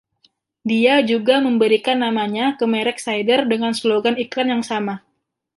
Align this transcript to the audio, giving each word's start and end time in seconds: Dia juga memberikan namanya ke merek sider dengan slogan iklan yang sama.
Dia 0.71 0.95
juga 1.11 1.35
memberikan 1.47 1.97
namanya 2.05 2.45
ke 2.59 2.65
merek 2.73 2.97
sider 3.05 3.39
dengan 3.51 3.73
slogan 3.79 4.15
iklan 4.25 4.47
yang 4.53 4.63
sama. 4.71 4.95